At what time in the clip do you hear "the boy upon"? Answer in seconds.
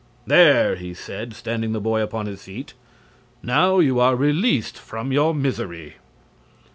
1.73-2.25